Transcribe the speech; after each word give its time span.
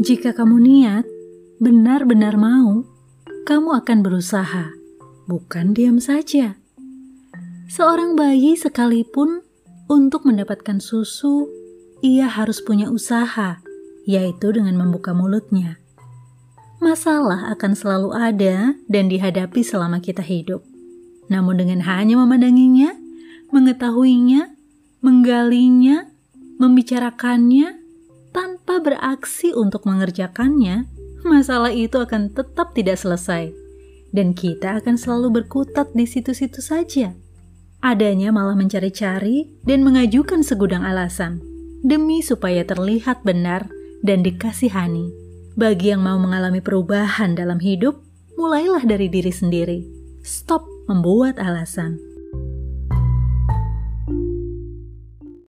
Jika 0.00 0.32
kamu 0.32 0.64
niat, 0.64 1.04
benar-benar 1.60 2.40
mau, 2.40 2.88
kamu 3.44 3.84
akan 3.84 4.00
berusaha, 4.00 4.72
bukan 5.28 5.76
diam 5.76 6.00
saja. 6.00 6.56
Seorang 7.68 8.16
bayi 8.16 8.56
sekalipun 8.56 9.44
untuk 9.92 10.24
mendapatkan 10.24 10.80
susu, 10.80 11.52
ia 12.00 12.32
harus 12.32 12.64
punya 12.64 12.88
usaha, 12.88 13.60
yaitu 14.08 14.56
dengan 14.56 14.80
membuka 14.80 15.12
mulutnya. 15.12 15.76
Masalah 16.80 17.52
akan 17.52 17.76
selalu 17.76 18.16
ada 18.16 18.72
dan 18.88 19.12
dihadapi 19.12 19.60
selama 19.60 20.00
kita 20.00 20.24
hidup. 20.24 20.64
Namun 21.28 21.60
dengan 21.60 21.84
hanya 21.84 22.16
memandanginya, 22.16 22.96
mengetahuinya, 23.52 24.48
menggalinya, 25.04 26.08
membicarakannya, 26.56 27.79
beraksi 28.80 29.54
untuk 29.54 29.86
mengerjakannya, 29.86 30.88
masalah 31.22 31.70
itu 31.70 32.00
akan 32.00 32.32
tetap 32.32 32.72
tidak 32.74 32.98
selesai. 32.98 33.52
Dan 34.10 34.34
kita 34.34 34.82
akan 34.82 34.98
selalu 34.98 35.42
berkutat 35.42 35.94
di 35.94 36.02
situ-situ 36.02 36.58
saja. 36.58 37.14
Adanya 37.80 38.34
malah 38.34 38.58
mencari-cari 38.58 39.48
dan 39.64 39.86
mengajukan 39.86 40.44
segudang 40.44 40.84
alasan 40.84 41.40
demi 41.80 42.20
supaya 42.20 42.60
terlihat 42.66 43.24
benar 43.24 43.70
dan 44.04 44.20
dikasihani. 44.20 45.08
Bagi 45.56 45.92
yang 45.92 46.04
mau 46.04 46.16
mengalami 46.20 46.60
perubahan 46.60 47.32
dalam 47.36 47.60
hidup, 47.60 48.00
mulailah 48.36 48.84
dari 48.84 49.08
diri 49.08 49.32
sendiri. 49.32 49.80
Stop 50.20 50.64
membuat 50.88 51.40
alasan. 51.40 52.09